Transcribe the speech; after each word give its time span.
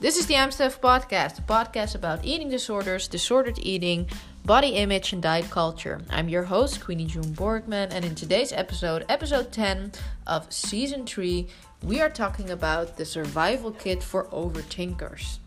This 0.00 0.16
is 0.16 0.26
the 0.26 0.36
I'm 0.36 0.80
podcast, 0.80 1.40
a 1.40 1.42
podcast 1.42 1.96
about 1.96 2.24
eating 2.24 2.48
disorders, 2.48 3.08
disordered 3.08 3.58
eating, 3.60 4.06
body 4.44 4.68
image, 4.68 5.12
and 5.12 5.20
diet 5.20 5.50
culture. 5.50 6.00
I'm 6.08 6.28
your 6.28 6.44
host, 6.44 6.80
Queenie 6.80 7.06
June 7.06 7.34
Borgman, 7.34 7.88
and 7.90 8.04
in 8.04 8.14
today's 8.14 8.52
episode, 8.52 9.04
episode 9.08 9.50
10 9.50 9.90
of 10.24 10.52
season 10.52 11.04
3, 11.04 11.48
we 11.82 12.00
are 12.00 12.10
talking 12.10 12.48
about 12.50 12.96
the 12.96 13.04
survival 13.04 13.72
kit 13.72 14.00
for 14.00 14.26
overthinkers. 14.26 15.38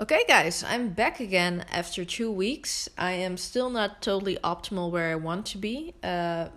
Okay, 0.00 0.24
guys, 0.26 0.64
I'm 0.64 0.88
back 0.88 1.20
again 1.20 1.64
after 1.70 2.04
two 2.04 2.32
weeks. 2.32 2.88
I 2.98 3.12
am 3.12 3.36
still 3.36 3.70
not 3.70 4.02
totally 4.02 4.38
optimal 4.42 4.90
where 4.90 5.12
I 5.12 5.14
want 5.14 5.46
to 5.46 5.58
be. 5.58 5.94
Uh, 6.02 6.48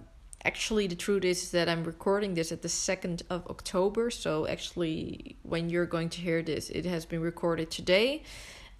actually 0.45 0.87
the 0.87 0.95
truth 0.95 1.25
is 1.25 1.51
that 1.51 1.67
i'm 1.67 1.83
recording 1.83 2.33
this 2.33 2.51
at 2.51 2.61
the 2.61 2.67
2nd 2.67 3.21
of 3.29 3.45
october 3.47 4.09
so 4.09 4.47
actually 4.47 5.35
when 5.43 5.69
you're 5.69 5.85
going 5.85 6.09
to 6.09 6.21
hear 6.21 6.41
this 6.41 6.69
it 6.69 6.85
has 6.85 7.05
been 7.05 7.21
recorded 7.21 7.69
today 7.69 8.23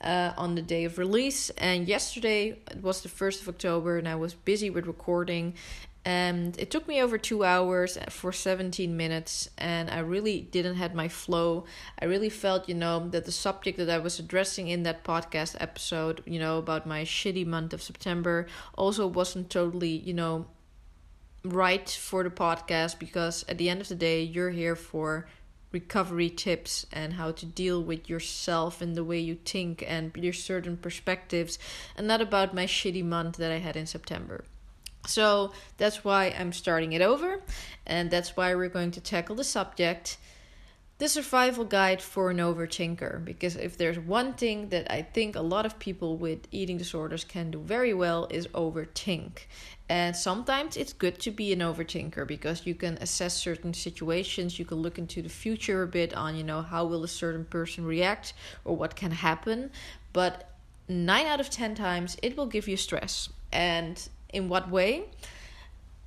uh, 0.01 0.31
on 0.37 0.55
the 0.55 0.61
day 0.61 0.85
of 0.85 0.97
release 0.97 1.49
and 1.51 1.87
yesterday 1.87 2.57
it 2.71 2.81
was 2.81 3.01
the 3.01 3.09
1st 3.09 3.41
of 3.41 3.49
october 3.49 3.97
and 3.97 4.07
i 4.07 4.15
was 4.15 4.33
busy 4.33 4.69
with 4.69 4.87
recording 4.87 5.53
and 6.05 6.57
it 6.57 6.71
took 6.71 6.87
me 6.87 7.01
over 7.01 7.17
two 7.17 7.43
hours 7.43 7.97
for 8.07 8.31
17 8.31 8.95
minutes 8.95 9.49
and 9.57 9.89
i 9.89 9.99
really 9.99 10.39
didn't 10.39 10.75
have 10.75 10.95
my 10.95 11.09
flow. 11.09 11.65
I 12.01 12.05
really 12.05 12.29
felt 12.29 12.69
you 12.69 12.75
know 12.75 13.09
that 13.09 13.25
the 13.25 13.33
subject 13.33 13.77
that 13.79 13.89
i 13.89 13.97
was 13.97 14.17
addressing 14.17 14.69
in 14.69 14.83
that 14.83 15.03
podcast 15.03 15.57
episode 15.59 16.23
you 16.25 16.39
know 16.39 16.57
about 16.57 16.87
my 16.87 17.01
shitty 17.03 17.45
month 17.45 17.73
of 17.73 17.81
september 17.81 18.47
also 18.75 19.05
wasn't 19.07 19.49
totally 19.49 19.89
you 19.89 20.13
know 20.13 20.45
right 21.43 21.89
for 21.89 22.23
the 22.23 22.29
podcast 22.29 22.99
because 22.99 23.45
at 23.47 23.57
the 23.57 23.69
end 23.69 23.81
of 23.81 23.87
the 23.87 23.95
day, 23.95 24.21
you're 24.23 24.49
here 24.51 24.75
for 24.75 25.27
recovery 25.71 26.29
tips 26.29 26.85
and 26.91 27.13
how 27.13 27.31
to 27.31 27.45
deal 27.45 27.81
with 27.81 28.09
yourself 28.09 28.81
and 28.81 28.95
the 28.95 29.03
way 29.03 29.19
you 29.19 29.35
think 29.35 29.83
and 29.87 30.11
your 30.15 30.33
certain 30.33 30.77
perspectives, 30.77 31.59
and 31.95 32.07
not 32.07 32.21
about 32.21 32.53
my 32.53 32.65
shitty 32.65 33.03
month 33.03 33.37
that 33.37 33.51
I 33.51 33.57
had 33.57 33.75
in 33.75 33.85
September. 33.85 34.43
So 35.07 35.53
that's 35.77 36.03
why 36.03 36.35
I'm 36.37 36.51
starting 36.51 36.93
it 36.93 37.01
over, 37.01 37.41
and 37.85 38.11
that's 38.11 38.35
why 38.35 38.53
we're 38.55 38.69
going 38.69 38.91
to 38.91 39.01
tackle 39.01 39.35
the 39.35 39.43
subject 39.43 40.17
the 40.99 41.07
survival 41.07 41.63
guide 41.63 42.01
for 42.01 42.29
an 42.29 42.37
overthinker. 42.37 43.23
Because 43.23 43.55
if 43.55 43.77
there's 43.77 43.97
one 43.97 44.33
thing 44.33 44.69
that 44.69 44.91
i 44.91 45.01
think 45.01 45.35
a 45.35 45.41
lot 45.41 45.65
of 45.65 45.79
people 45.79 46.17
with 46.17 46.39
eating 46.51 46.77
disorders 46.77 47.23
can 47.23 47.51
do 47.51 47.59
very 47.59 47.93
well 47.93 48.27
is 48.29 48.47
overthink. 48.47 49.47
And 49.87 50.15
sometimes 50.15 50.77
it's 50.77 50.93
good 50.93 51.17
to 51.21 51.31
be 51.31 51.51
an 51.51 51.59
overthinker 51.59 52.27
because 52.27 52.67
you 52.67 52.75
can 52.75 52.97
assess 52.97 53.33
certain 53.33 53.73
situations 53.73 54.59
you 54.59 54.65
can 54.65 54.77
look 54.77 54.99
into 54.99 55.21
the 55.21 55.29
future 55.29 55.83
a 55.83 55.87
bit 55.87 56.13
on 56.13 56.35
you 56.35 56.43
know 56.43 56.61
how 56.61 56.85
will 56.85 57.03
a 57.03 57.07
certain 57.07 57.45
person 57.45 57.85
react 57.85 58.33
or 58.65 58.75
what 58.75 58.95
can 58.95 59.11
happen. 59.11 59.71
But 60.13 60.51
9 60.89 61.25
out 61.25 61.39
of 61.39 61.49
10 61.49 61.75
times 61.75 62.17
it 62.21 62.35
will 62.35 62.47
give 62.47 62.67
you 62.67 62.77
stress. 62.77 63.29
And 63.51 63.95
in 64.33 64.49
what 64.49 64.69
way 64.69 65.05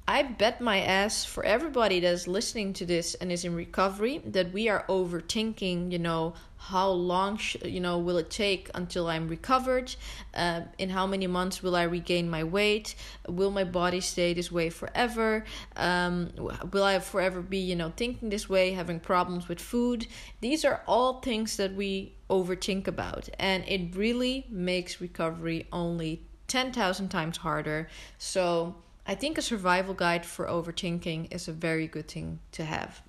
I 0.07 0.25
bet 0.25 0.61
my 0.61 0.81
ass 0.81 1.25
for 1.25 1.45
everybody 1.45 2.01
that's 2.01 2.27
listening 2.27 2.73
to 2.75 2.85
this 2.85 3.15
and 3.15 3.31
is 3.31 3.45
in 3.45 3.55
recovery 3.55 4.21
that 4.27 4.53
we 4.53 4.69
are 4.69 4.85
overthinking, 4.89 5.93
you 5.93 5.99
know, 6.01 6.35
how 6.57 6.91
long, 6.91 7.37
sh- 7.37 7.57
you 7.65 7.79
know, 7.79 7.99
will 7.99 8.19
it 8.19 8.29
take 8.29 8.69
until 8.75 9.09
I'm 9.09 9.29
recovered? 9.29 9.95
Uh, 10.35 10.63
in 10.79 10.91
how 10.91 11.07
many 11.07 11.29
months 11.29 11.63
will 11.63 11.77
I 11.77 11.85
regain 11.85 12.29
my 12.29 12.43
weight? 12.43 12.97
Will 13.29 13.53
my 13.53 13.63
body 13.63 14.01
stay 14.01 14.35
this 14.35 14.51
way 14.51 14.71
forever? 14.71 15.45
Um, 15.77 16.31
will 16.73 16.85
I 16.85 16.99
forever 16.99 17.41
be, 17.41 17.59
you 17.59 17.77
know, 17.77 17.93
thinking 17.97 18.29
this 18.29 18.49
way, 18.49 18.73
having 18.73 18.99
problems 18.99 19.49
with 19.49 19.61
food? 19.61 20.09
These 20.41 20.65
are 20.65 20.83
all 20.89 21.21
things 21.21 21.57
that 21.59 21.75
we 21.75 22.15
overthink 22.29 22.89
about, 22.89 23.29
and 23.39 23.65
it 23.69 23.95
really 23.95 24.47
makes 24.49 25.01
recovery 25.01 25.67
only 25.73 26.23
10,000 26.49 27.09
times 27.09 27.39
harder. 27.39 27.89
So, 28.19 28.77
I 29.07 29.15
think 29.15 29.37
a 29.37 29.43
survival 29.43 29.95
guide 29.95 30.25
for 30.25 30.47
overthinking 30.47 31.35
is 31.35 31.49
a 31.49 31.53
very 31.53 31.87
good 31.87 32.09
thing 32.09 32.39
to 32.53 32.65
have. 32.65 33.03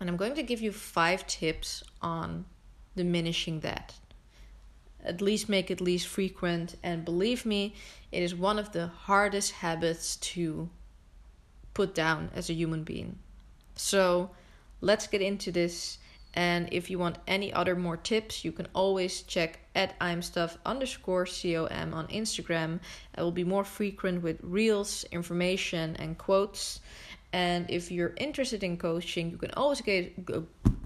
And 0.00 0.08
I'm 0.08 0.16
going 0.16 0.34
to 0.34 0.42
give 0.42 0.60
you 0.60 0.72
five 0.72 1.26
tips 1.26 1.84
on 2.00 2.46
diminishing 2.96 3.60
that. 3.60 3.94
At 5.04 5.20
least 5.20 5.48
make 5.48 5.70
it 5.70 5.80
least 5.80 6.08
frequent. 6.08 6.76
And 6.82 7.04
believe 7.04 7.46
me, 7.46 7.74
it 8.12 8.22
is 8.22 8.34
one 8.34 8.58
of 8.58 8.72
the 8.72 8.88
hardest 8.88 9.52
habits 9.52 10.16
to 10.16 10.68
put 11.74 11.94
down 11.94 12.30
as 12.34 12.48
a 12.48 12.54
human 12.54 12.82
being. 12.82 13.18
So 13.74 14.30
let's 14.80 15.06
get 15.06 15.20
into 15.20 15.52
this 15.52 15.98
and 16.36 16.68
if 16.70 16.90
you 16.90 16.98
want 16.98 17.16
any 17.26 17.50
other 17.50 17.74
more 17.74 17.96
tips, 17.96 18.44
you 18.44 18.52
can 18.52 18.68
always 18.74 19.22
check 19.22 19.58
at 19.74 19.94
imstuff 20.02 20.58
underscore 20.66 21.24
com 21.24 21.94
on 21.94 22.06
Instagram. 22.08 22.80
I 23.14 23.22
will 23.22 23.32
be 23.32 23.44
more 23.44 23.64
frequent 23.64 24.22
with 24.22 24.38
reels, 24.42 25.04
information, 25.10 25.96
and 25.96 26.18
quotes. 26.18 26.80
And 27.32 27.70
if 27.70 27.90
you're 27.90 28.12
interested 28.18 28.62
in 28.62 28.76
coaching, 28.76 29.30
you 29.30 29.38
can 29.38 29.50
always 29.52 29.80
get 29.80 30.12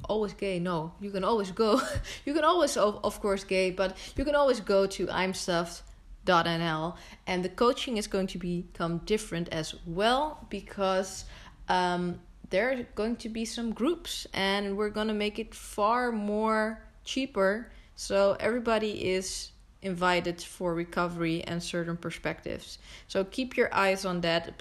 always 0.05 0.35
gay. 0.35 0.61
No, 0.61 0.93
you 1.01 1.11
can 1.11 1.25
always 1.25 1.51
go. 1.51 1.81
you 2.25 2.33
can 2.33 2.45
always, 2.45 2.77
of, 2.77 3.21
course, 3.21 3.43
gay, 3.43 3.73
but 3.73 3.97
you 4.17 4.25
can 4.25 4.37
always 4.37 4.61
go 4.61 4.87
to 4.87 5.09
imstuff.nl, 5.09 6.97
and 7.27 7.45
the 7.45 7.49
coaching 7.49 7.97
is 7.97 8.07
going 8.07 8.29
to 8.29 8.39
become 8.39 8.99
different 8.99 9.49
as 9.49 9.75
well 9.85 10.47
because. 10.49 11.25
Um, 11.69 12.21
there 12.51 12.73
are 12.73 12.83
going 12.95 13.17
to 13.17 13.29
be 13.29 13.45
some 13.45 13.73
groups 13.73 14.27
and 14.35 14.77
we're 14.77 14.91
going 14.91 15.09
to 15.09 15.15
make 15.15 15.39
it 15.39 15.55
far 15.55 16.13
more 16.13 16.83
cheaper. 17.05 17.71
So 17.95 18.37
everybody 18.41 19.11
is 19.13 19.53
invited 19.83 20.43
for 20.43 20.75
recovery 20.75 21.43
and 21.45 21.63
certain 21.63 21.97
perspectives. 21.97 22.79
So 23.09 23.25
keep 23.25 23.57
your 23.57 23.73
eyes 23.75 24.05
on 24.05 24.21
that 24.23 24.59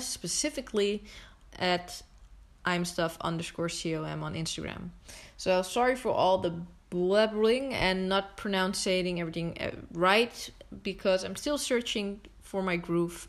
specifically 0.00 1.04
at 1.58 2.02
i'm 2.64 2.84
stuff 2.84 3.16
underscore 3.20 3.68
com 3.68 4.22
on 4.22 4.34
instagram. 4.34 4.90
So 5.36 5.62
sorry 5.62 5.96
for 5.96 6.10
all 6.10 6.38
the 6.38 6.54
blabbering 6.90 7.72
and 7.72 8.08
not 8.08 8.36
pronouncing 8.36 9.20
everything 9.20 9.56
uh, 9.60 9.70
right 9.92 10.50
because 10.82 11.22
i'm 11.22 11.36
still 11.36 11.56
searching 11.56 12.20
for 12.42 12.62
my 12.62 12.76
groove 12.76 13.28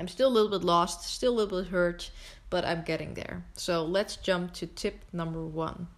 I'm 0.00 0.08
still 0.08 0.28
a 0.28 0.32
little 0.32 0.48
bit 0.48 0.64
lost, 0.64 1.04
still 1.04 1.34
a 1.34 1.36
little 1.36 1.62
bit 1.62 1.70
hurt, 1.70 2.10
but 2.48 2.64
I'm 2.64 2.82
getting 2.82 3.12
there. 3.12 3.44
So 3.54 3.84
let's 3.84 4.16
jump 4.16 4.54
to 4.54 4.66
tip 4.66 5.04
number 5.12 5.44
one. 5.44 5.88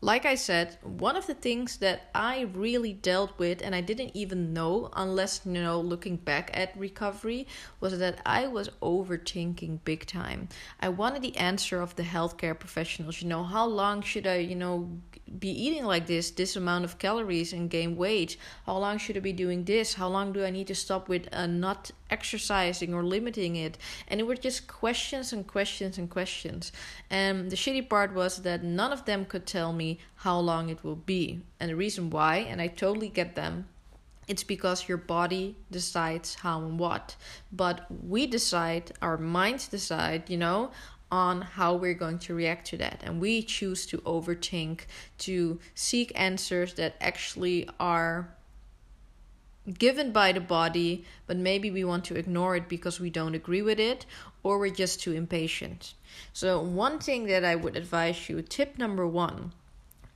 Like 0.00 0.24
I 0.24 0.36
said, 0.36 0.76
one 0.82 1.16
of 1.16 1.26
the 1.26 1.34
things 1.34 1.78
that 1.78 2.10
I 2.14 2.42
really 2.54 2.92
dealt 2.92 3.36
with 3.38 3.62
and 3.62 3.74
I 3.74 3.80
didn't 3.80 4.12
even 4.14 4.52
know 4.52 4.90
unless, 4.94 5.40
you 5.44 5.54
know, 5.54 5.80
looking 5.80 6.16
back 6.16 6.50
at 6.54 6.78
recovery 6.78 7.48
was 7.80 7.98
that 7.98 8.20
I 8.24 8.46
was 8.46 8.68
overthinking 8.80 9.80
big 9.84 10.06
time. 10.06 10.48
I 10.78 10.90
wanted 10.90 11.22
the 11.22 11.36
answer 11.36 11.80
of 11.80 11.96
the 11.96 12.04
healthcare 12.04 12.56
professionals, 12.56 13.22
you 13.22 13.28
know, 13.28 13.42
how 13.42 13.66
long 13.66 14.02
should 14.02 14.28
I, 14.28 14.36
you 14.36 14.54
know, 14.54 14.90
be 15.38 15.50
eating 15.50 15.84
like 15.84 16.06
this, 16.06 16.30
this 16.30 16.56
amount 16.56 16.84
of 16.84 16.98
calories 16.98 17.52
and 17.52 17.70
gain 17.70 17.96
weight? 17.96 18.36
How 18.64 18.76
long 18.76 18.98
should 18.98 19.16
I 19.16 19.20
be 19.20 19.32
doing 19.32 19.64
this? 19.64 19.94
How 19.94 20.08
long 20.08 20.32
do 20.32 20.44
I 20.44 20.50
need 20.50 20.66
to 20.68 20.74
stop 20.74 21.08
with 21.08 21.28
uh, 21.32 21.46
not 21.46 21.90
exercising 22.10 22.94
or 22.94 23.02
limiting 23.04 23.56
it? 23.56 23.78
And 24.08 24.20
it 24.20 24.26
were 24.26 24.36
just 24.36 24.66
questions 24.66 25.32
and 25.32 25.46
questions 25.46 25.98
and 25.98 26.08
questions. 26.08 26.72
And 27.10 27.50
the 27.50 27.56
shitty 27.56 27.88
part 27.88 28.14
was 28.14 28.42
that 28.42 28.62
none 28.62 28.92
of 28.92 29.04
them 29.04 29.24
could 29.24 29.46
tell 29.46 29.72
me 29.72 29.98
how 30.16 30.38
long 30.38 30.68
it 30.68 30.84
will 30.84 30.96
be. 30.96 31.40
And 31.60 31.70
the 31.70 31.76
reason 31.76 32.10
why, 32.10 32.36
and 32.36 32.60
I 32.60 32.68
totally 32.68 33.08
get 33.08 33.34
them, 33.34 33.66
it's 34.28 34.42
because 34.42 34.88
your 34.88 34.98
body 34.98 35.56
decides 35.70 36.34
how 36.34 36.60
and 36.62 36.78
what. 36.78 37.14
But 37.52 37.86
we 38.04 38.26
decide, 38.26 38.92
our 39.00 39.16
minds 39.16 39.68
decide, 39.68 40.28
you 40.28 40.36
know, 40.36 40.72
on 41.10 41.40
how 41.40 41.74
we're 41.74 41.94
going 41.94 42.18
to 42.18 42.34
react 42.34 42.66
to 42.68 42.76
that. 42.76 43.00
And 43.04 43.20
we 43.20 43.42
choose 43.42 43.86
to 43.86 43.98
overthink, 43.98 44.80
to 45.18 45.58
seek 45.74 46.12
answers 46.14 46.74
that 46.74 46.96
actually 47.00 47.68
are 47.78 48.34
given 49.78 50.12
by 50.12 50.32
the 50.32 50.40
body, 50.40 51.04
but 51.26 51.36
maybe 51.36 51.70
we 51.70 51.84
want 51.84 52.04
to 52.06 52.16
ignore 52.16 52.56
it 52.56 52.68
because 52.68 53.00
we 53.00 53.10
don't 53.10 53.34
agree 53.34 53.62
with 53.62 53.80
it 53.80 54.06
or 54.42 54.58
we're 54.58 54.70
just 54.70 55.00
too 55.00 55.12
impatient. 55.12 55.94
So, 56.32 56.60
one 56.60 56.98
thing 56.98 57.26
that 57.26 57.44
I 57.44 57.56
would 57.56 57.76
advise 57.76 58.28
you 58.28 58.40
tip 58.42 58.78
number 58.78 59.06
one 59.06 59.52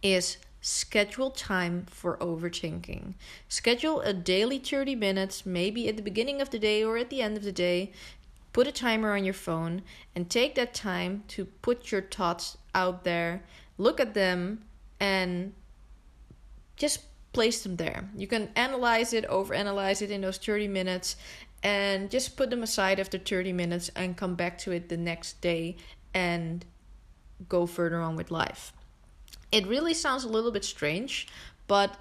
is 0.02 0.38
schedule 0.60 1.30
time 1.30 1.86
for 1.88 2.16
overthinking. 2.18 3.14
Schedule 3.48 4.00
a 4.02 4.12
daily 4.12 4.58
30 4.58 4.94
minutes, 4.94 5.44
maybe 5.44 5.88
at 5.88 5.96
the 5.96 6.02
beginning 6.02 6.40
of 6.40 6.50
the 6.50 6.58
day 6.58 6.84
or 6.84 6.96
at 6.96 7.10
the 7.10 7.22
end 7.22 7.36
of 7.36 7.42
the 7.42 7.52
day, 7.52 7.92
Put 8.52 8.66
a 8.66 8.72
timer 8.72 9.12
on 9.12 9.24
your 9.24 9.34
phone 9.34 9.82
and 10.14 10.28
take 10.28 10.54
that 10.56 10.74
time 10.74 11.24
to 11.28 11.44
put 11.44 11.92
your 11.92 12.02
thoughts 12.02 12.58
out 12.74 13.04
there, 13.04 13.44
look 13.78 14.00
at 14.00 14.14
them, 14.14 14.64
and 14.98 15.52
just 16.76 17.04
place 17.32 17.62
them 17.62 17.76
there. 17.76 18.08
You 18.16 18.26
can 18.26 18.50
analyze 18.56 19.12
it, 19.12 19.28
overanalyze 19.28 20.02
it 20.02 20.10
in 20.10 20.22
those 20.22 20.38
30 20.38 20.68
minutes, 20.68 21.16
and 21.62 22.10
just 22.10 22.36
put 22.36 22.50
them 22.50 22.62
aside 22.62 22.98
after 22.98 23.18
30 23.18 23.52
minutes 23.52 23.90
and 23.94 24.16
come 24.16 24.34
back 24.34 24.58
to 24.58 24.72
it 24.72 24.88
the 24.88 24.96
next 24.96 25.40
day 25.40 25.76
and 26.14 26.64
go 27.48 27.66
further 27.66 28.00
on 28.00 28.16
with 28.16 28.30
life. 28.30 28.72
It 29.52 29.66
really 29.66 29.94
sounds 29.94 30.24
a 30.24 30.28
little 30.28 30.50
bit 30.50 30.64
strange, 30.64 31.28
but 31.66 31.96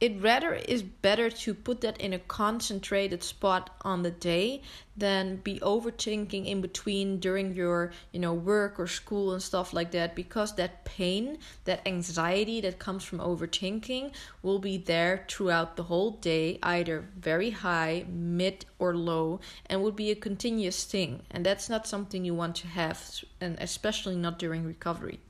it 0.00 0.20
rather 0.22 0.54
is 0.54 0.82
better 0.82 1.30
to 1.30 1.54
put 1.54 1.80
that 1.80 2.00
in 2.00 2.12
a 2.12 2.18
concentrated 2.18 3.22
spot 3.22 3.70
on 3.82 4.02
the 4.02 4.10
day 4.10 4.62
than 4.96 5.36
be 5.36 5.60
overthinking 5.60 6.46
in 6.46 6.60
between 6.60 7.20
during 7.20 7.54
your 7.54 7.92
you 8.12 8.18
know 8.18 8.34
work 8.34 8.78
or 8.80 8.86
school 8.86 9.32
and 9.32 9.42
stuff 9.42 9.72
like 9.72 9.90
that 9.92 10.14
because 10.14 10.54
that 10.56 10.84
pain 10.84 11.38
that 11.64 11.80
anxiety 11.86 12.60
that 12.60 12.78
comes 12.78 13.04
from 13.04 13.18
overthinking 13.18 14.10
will 14.42 14.58
be 14.58 14.76
there 14.76 15.24
throughout 15.28 15.76
the 15.76 15.84
whole 15.84 16.10
day 16.10 16.58
either 16.62 17.04
very 17.16 17.50
high 17.50 18.04
mid 18.08 18.64
or 18.78 18.96
low 18.96 19.40
and 19.66 19.82
would 19.82 19.96
be 19.96 20.10
a 20.10 20.14
continuous 20.14 20.84
thing. 20.84 21.22
And 21.30 21.44
that's 21.44 21.68
not 21.68 21.86
something 21.86 22.24
you 22.24 22.34
want 22.34 22.56
to 22.56 22.68
have 22.68 23.24
and 23.40 23.56
especially 23.60 24.16
not 24.16 24.38
during 24.38 24.64
recovery. 24.64 25.20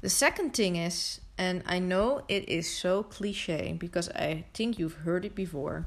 The 0.00 0.10
second 0.10 0.54
thing 0.54 0.76
is 0.76 1.20
and 1.36 1.62
I 1.66 1.78
know 1.78 2.22
it 2.28 2.48
is 2.48 2.70
so 2.70 3.02
cliche 3.02 3.74
because 3.78 4.08
I 4.10 4.44
think 4.54 4.78
you've 4.78 4.94
heard 4.94 5.24
it 5.24 5.34
before, 5.34 5.86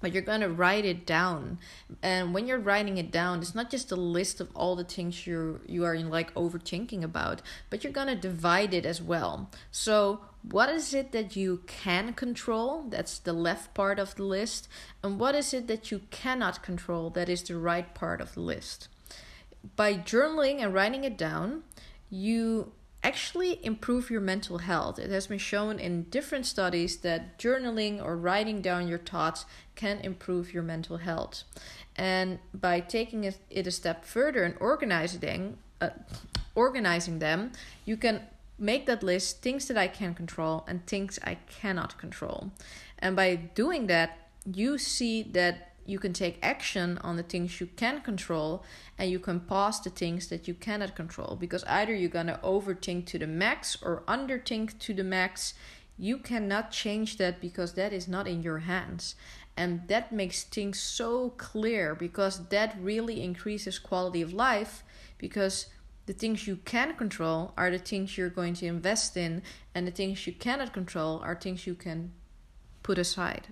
but 0.00 0.12
you're 0.12 0.22
going 0.22 0.42
to 0.42 0.50
write 0.50 0.84
it 0.84 1.06
down. 1.06 1.58
And 2.02 2.34
when 2.34 2.46
you're 2.46 2.58
writing 2.58 2.98
it 2.98 3.10
down, 3.10 3.40
it's 3.40 3.54
not 3.54 3.70
just 3.70 3.90
a 3.90 3.96
list 3.96 4.40
of 4.40 4.50
all 4.54 4.76
the 4.76 4.84
things 4.84 5.26
you 5.26 5.60
you 5.66 5.84
are 5.84 5.94
in 5.94 6.10
like 6.10 6.34
overthinking 6.34 7.02
about, 7.02 7.40
but 7.70 7.82
you're 7.82 7.92
going 7.94 8.08
to 8.08 8.14
divide 8.14 8.74
it 8.74 8.84
as 8.84 9.00
well. 9.00 9.50
So, 9.70 10.20
what 10.42 10.68
is 10.68 10.92
it 10.92 11.12
that 11.12 11.34
you 11.34 11.62
can 11.66 12.12
control? 12.12 12.84
That's 12.90 13.18
the 13.18 13.32
left 13.32 13.72
part 13.72 13.98
of 13.98 14.14
the 14.16 14.24
list. 14.24 14.68
And 15.02 15.18
what 15.18 15.34
is 15.34 15.54
it 15.54 15.66
that 15.68 15.90
you 15.90 16.02
cannot 16.10 16.62
control? 16.62 17.08
That 17.08 17.30
is 17.30 17.42
the 17.42 17.56
right 17.56 17.94
part 17.94 18.20
of 18.20 18.34
the 18.34 18.40
list. 18.40 18.88
By 19.76 19.94
journaling 19.94 20.62
and 20.62 20.74
writing 20.74 21.04
it 21.04 21.16
down, 21.16 21.62
you 22.10 22.72
actually 23.04 23.64
improve 23.64 24.10
your 24.10 24.22
mental 24.22 24.58
health. 24.58 24.98
It 24.98 25.10
has 25.10 25.26
been 25.26 25.38
shown 25.38 25.78
in 25.78 26.04
different 26.04 26.46
studies 26.46 26.96
that 26.98 27.38
journaling 27.38 28.02
or 28.02 28.16
writing 28.16 28.62
down 28.62 28.88
your 28.88 28.98
thoughts 28.98 29.44
can 29.76 29.98
improve 30.00 30.54
your 30.54 30.62
mental 30.62 30.96
health. 30.96 31.44
And 31.96 32.38
by 32.52 32.80
taking 32.80 33.24
it, 33.24 33.38
a 33.50 33.70
step 33.70 34.04
further 34.04 34.42
and 34.42 34.56
organizing, 34.58 35.58
uh, 35.80 35.90
organizing 36.54 37.18
them, 37.18 37.52
you 37.84 37.96
can 37.98 38.22
make 38.58 38.86
that 38.86 39.02
list 39.02 39.42
things 39.42 39.68
that 39.68 39.76
I 39.76 39.86
can 39.86 40.14
control 40.14 40.64
and 40.66 40.86
things 40.86 41.18
I 41.22 41.34
cannot 41.60 41.98
control. 41.98 42.50
And 42.98 43.14
by 43.14 43.36
doing 43.36 43.86
that, 43.88 44.18
you 44.50 44.78
see 44.78 45.22
that 45.22 45.73
you 45.86 45.98
can 45.98 46.12
take 46.12 46.38
action 46.42 46.98
on 46.98 47.16
the 47.16 47.22
things 47.22 47.60
you 47.60 47.66
can 47.66 48.00
control 48.00 48.64
and 48.98 49.10
you 49.10 49.18
can 49.18 49.40
pause 49.40 49.80
the 49.80 49.90
things 49.90 50.28
that 50.28 50.48
you 50.48 50.54
cannot 50.54 50.96
control. 50.96 51.36
Because 51.38 51.64
either 51.64 51.94
you're 51.94 52.08
going 52.08 52.28
to 52.28 52.40
overthink 52.42 53.06
to 53.06 53.18
the 53.18 53.26
max 53.26 53.76
or 53.82 54.02
underthink 54.08 54.78
to 54.80 54.94
the 54.94 55.04
max. 55.04 55.54
You 55.98 56.18
cannot 56.18 56.70
change 56.70 57.18
that 57.18 57.40
because 57.40 57.74
that 57.74 57.92
is 57.92 58.08
not 58.08 58.26
in 58.26 58.42
your 58.42 58.60
hands. 58.60 59.14
And 59.56 59.86
that 59.88 60.10
makes 60.10 60.42
things 60.42 60.80
so 60.80 61.30
clear 61.30 61.94
because 61.94 62.48
that 62.48 62.76
really 62.80 63.22
increases 63.22 63.78
quality 63.78 64.22
of 64.22 64.32
life 64.32 64.82
because 65.18 65.66
the 66.06 66.12
things 66.12 66.46
you 66.46 66.56
can 66.64 66.96
control 66.96 67.52
are 67.56 67.70
the 67.70 67.78
things 67.78 68.18
you're 68.18 68.28
going 68.28 68.54
to 68.54 68.66
invest 68.66 69.16
in 69.16 69.42
and 69.74 69.86
the 69.86 69.92
things 69.92 70.26
you 70.26 70.32
cannot 70.32 70.72
control 70.72 71.20
are 71.22 71.34
things 71.34 71.66
you 71.66 71.74
can 71.74 72.12
put 72.82 72.98
aside 72.98 73.48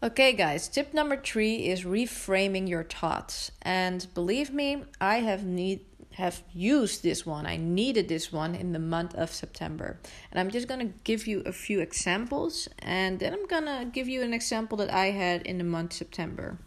Okay, 0.00 0.32
guys, 0.32 0.68
tip 0.68 0.94
number 0.94 1.16
three 1.16 1.66
is 1.66 1.82
reframing 1.82 2.68
your 2.68 2.84
thoughts. 2.84 3.50
And 3.62 4.06
believe 4.14 4.52
me, 4.54 4.84
I 5.00 5.16
have 5.16 5.44
need 5.44 5.80
have 6.12 6.42
used 6.52 7.02
this 7.02 7.26
one. 7.26 7.46
I 7.46 7.56
needed 7.56 8.08
this 8.08 8.32
one 8.32 8.54
in 8.54 8.72
the 8.72 8.78
month 8.78 9.14
of 9.16 9.32
September. 9.32 9.98
And 10.30 10.38
I'm 10.38 10.52
just 10.52 10.68
gonna 10.68 10.92
give 11.02 11.26
you 11.26 11.40
a 11.40 11.52
few 11.52 11.80
examples, 11.80 12.68
and 12.78 13.18
then 13.18 13.32
I'm 13.32 13.46
gonna 13.48 13.86
give 13.92 14.08
you 14.08 14.22
an 14.22 14.32
example 14.32 14.78
that 14.78 14.92
I 14.92 15.06
had 15.06 15.42
in 15.42 15.58
the 15.58 15.64
month 15.64 15.94
September. 15.94 16.58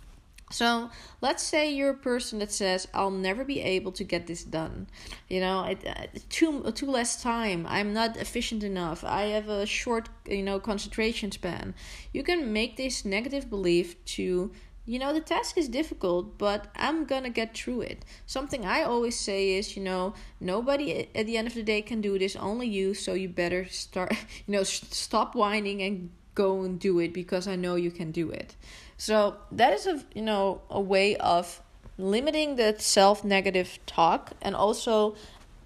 So 0.51 0.89
let's 1.21 1.44
say 1.44 1.71
you're 1.71 1.92
a 1.92 1.95
person 2.12 2.39
that 2.39 2.51
says, 2.51 2.88
"I'll 2.94 3.12
never 3.12 3.44
be 3.44 3.62
able 3.62 3.92
to 3.94 4.03
get 4.03 4.27
this 4.27 4.44
done." 4.44 4.88
You 5.30 5.39
know, 5.39 5.63
it, 5.63 5.86
uh, 5.86 6.07
too 6.30 6.71
too 6.71 6.89
less 6.89 7.21
time. 7.21 7.65
I'm 7.68 7.94
not 7.94 8.18
efficient 8.18 8.63
enough. 8.63 9.03
I 9.03 9.24
have 9.36 9.50
a 9.50 9.65
short, 9.65 10.09
you 10.27 10.44
know, 10.44 10.59
concentration 10.59 11.31
span. 11.31 11.74
You 12.13 12.24
can 12.24 12.51
make 12.53 12.77
this 12.77 13.06
negative 13.06 13.50
belief 13.50 14.03
to 14.18 14.51
you 14.86 14.98
know 14.98 15.13
the 15.13 15.21
task 15.21 15.57
is 15.57 15.68
difficult 15.68 16.38
but 16.38 16.68
i'm 16.75 17.06
gonna 17.06 17.30
get 17.30 17.56
through 17.56 17.81
it 17.81 18.04
something 18.25 18.65
i 18.65 18.81
always 18.81 19.18
say 19.19 19.51
is 19.51 19.77
you 19.77 19.83
know 19.83 20.13
nobody 20.39 21.07
at 21.13 21.25
the 21.27 21.38
end 21.38 21.47
of 21.47 21.54
the 21.54 21.62
day 21.62 21.81
can 21.81 22.01
do 22.01 22.18
this 22.18 22.36
only 22.36 22.68
you 22.68 22.94
so 22.94 23.13
you 23.13 23.30
better 23.30 23.65
start 23.65 24.12
you 24.47 24.51
know 24.51 24.63
stop 24.63 25.36
whining 25.36 25.81
and 25.81 26.09
go 26.36 26.62
and 26.62 26.80
do 26.80 27.00
it 27.00 27.13
because 27.13 27.48
i 27.48 27.56
know 27.56 27.75
you 27.75 27.92
can 27.92 28.12
do 28.12 28.30
it 28.30 28.56
so 28.98 29.38
that 29.51 29.74
is 29.74 29.88
a 29.88 30.04
you 30.13 30.22
know 30.22 30.62
a 30.69 30.80
way 30.80 31.16
of 31.18 31.62
limiting 31.98 32.56
the 32.56 32.75
self 32.78 33.24
negative 33.24 33.80
talk 33.86 34.31
and 34.42 34.56
also 34.56 35.16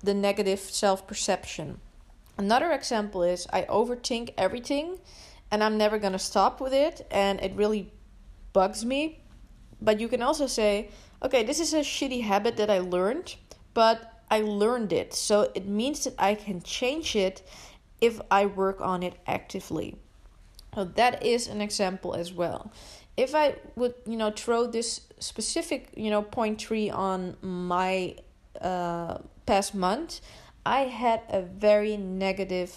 the 0.03 0.13
negative 0.13 0.59
self 0.59 1.07
perception. 1.07 1.79
Another 2.37 2.71
example 2.71 3.23
is 3.23 3.47
I 3.51 3.63
overthink 3.63 4.33
everything 4.37 4.99
and 5.51 5.63
I'm 5.63 5.77
never 5.77 5.97
going 5.97 6.13
to 6.13 6.19
stop 6.19 6.59
with 6.59 6.73
it 6.73 7.05
and 7.09 7.39
it 7.41 7.53
really 7.55 7.91
bugs 8.53 8.85
me. 8.85 9.21
But 9.81 9.99
you 9.99 10.07
can 10.07 10.21
also 10.21 10.47
say, 10.47 10.89
okay, 11.23 11.43
this 11.43 11.59
is 11.59 11.73
a 11.73 11.79
shitty 11.79 12.21
habit 12.21 12.57
that 12.57 12.69
I 12.69 12.79
learned, 12.79 13.35
but 13.73 14.21
I 14.29 14.41
learned 14.41 14.93
it. 14.93 15.13
So 15.13 15.51
it 15.55 15.67
means 15.67 16.03
that 16.03 16.15
I 16.17 16.35
can 16.35 16.61
change 16.61 17.15
it 17.15 17.41
if 18.01 18.19
I 18.29 18.45
work 18.45 18.81
on 18.81 19.03
it 19.03 19.15
actively. 19.27 19.97
So 20.75 20.83
that 20.83 21.23
is 21.23 21.47
an 21.47 21.61
example 21.61 22.13
as 22.13 22.33
well 22.33 22.71
if 23.17 23.33
I 23.33 23.55
would, 23.75 23.95
you 24.05 24.17
know, 24.17 24.31
throw 24.31 24.67
this 24.67 25.01
specific, 25.19 25.89
you 25.95 26.09
know, 26.09 26.21
point 26.21 26.61
three 26.61 26.89
on 26.89 27.37
my 27.41 28.15
uh, 28.59 29.19
past 29.45 29.73
month, 29.73 30.21
I 30.65 30.81
had 30.81 31.21
a 31.29 31.41
very 31.41 31.95
negative 31.95 32.75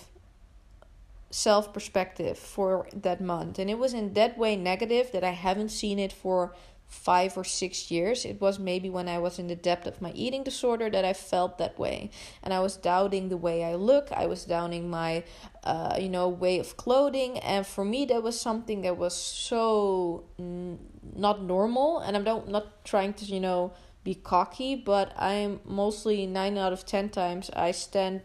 self 1.31 1.73
perspective 1.73 2.39
for 2.39 2.89
that 2.93 3.21
month. 3.21 3.59
And 3.59 3.69
it 3.69 3.79
was 3.79 3.95
in 3.95 4.13
that 4.15 4.39
way 4.39 4.57
negative 4.57 5.11
that 5.13 5.25
I 5.25 5.31
haven't 5.31 5.71
seen 5.71 5.99
it 5.99 6.13
for 6.13 6.55
five 6.89 7.37
or 7.37 7.45
six 7.45 7.91
years. 7.91 8.25
It 8.25 8.41
was 8.41 8.59
maybe 8.59 8.89
when 8.89 9.09
I 9.09 9.19
was 9.19 9.39
in 9.39 9.47
the 9.47 9.55
depth 9.55 9.87
of 9.87 10.01
my 10.01 10.11
eating 10.13 10.43
disorder 10.43 10.89
that 10.91 11.05
I 11.05 11.13
felt 11.13 11.59
that 11.59 11.79
way. 11.79 12.11
And 12.43 12.53
I 12.55 12.61
was 12.61 12.77
doubting 12.77 13.29
the 13.29 13.37
way 13.37 13.63
I 13.63 13.75
look. 13.75 14.11
I 14.11 14.27
was 14.27 14.45
doubting 14.45 14.89
my, 14.89 15.25
uh, 15.65 15.97
you 16.01 16.09
know, 16.09 16.29
way 16.29 16.59
of 16.59 16.77
clothing. 16.79 17.39
And 17.41 17.67
for 17.67 17.85
me, 17.85 18.07
that 18.07 18.23
was 18.23 18.41
something 18.41 18.81
that 18.83 18.97
was 18.97 19.15
so 19.15 20.25
n- 20.39 20.79
not 21.15 21.43
normal. 21.43 21.99
And 22.01 22.17
I'm 22.17 22.25
not, 22.25 22.49
not 22.49 22.85
trying 22.85 23.13
to, 23.15 23.25
you 23.27 23.41
know, 23.41 23.73
be 24.03 24.15
cocky, 24.15 24.75
but 24.75 25.13
I'm 25.19 25.61
mostly 25.67 26.27
nine 26.27 26.57
out 26.57 26.73
of 26.73 26.87
ten 26.87 27.11
times 27.11 27.51
I 27.55 27.73
stand 27.73 28.23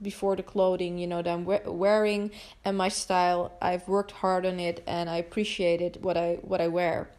before 0.00 0.36
the 0.36 0.42
clothing 0.44 0.96
you 0.96 1.08
know 1.08 1.20
that 1.20 1.28
I'm 1.28 1.44
wearing 1.44 2.30
and 2.64 2.76
my 2.76 2.88
style 2.88 3.50
I've 3.60 3.88
worked 3.88 4.12
hard 4.12 4.46
on 4.46 4.60
it 4.60 4.80
and 4.86 5.10
I 5.10 5.16
appreciate 5.16 5.80
it 5.80 6.00
what 6.00 6.16
I 6.16 6.38
what 6.42 6.60
I 6.60 6.68
wear 6.68 7.10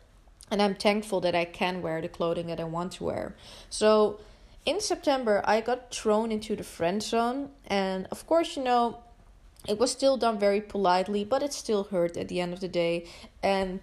and 0.52 0.62
I'm 0.62 0.76
thankful 0.76 1.22
that 1.22 1.36
I 1.36 1.46
can 1.46 1.82
wear 1.82 2.02
the 2.02 2.10
clothing 2.10 2.48
that 2.48 2.60
I 2.60 2.64
want 2.64 2.94
to 2.94 3.04
wear. 3.04 3.36
So 3.70 4.20
in 4.66 4.80
September, 4.82 5.42
I 5.46 5.62
got 5.62 5.92
thrown 5.92 6.32
into 6.32 6.56
the 6.56 6.64
friend 6.64 7.02
zone, 7.02 7.50
and 7.68 8.08
of 8.12 8.26
course, 8.28 8.56
you 8.58 8.64
know, 8.64 9.00
it 9.68 9.78
was 9.78 9.92
still 9.92 10.18
done 10.18 10.40
very 10.40 10.62
politely, 10.62 11.24
but 11.24 11.44
it 11.44 11.54
still 11.54 11.86
hurt 11.86 12.18
at 12.18 12.28
the 12.28 12.40
end 12.40 12.54
of 12.54 12.60
the 12.60 12.68
day. 12.68 13.06
And 13.44 13.82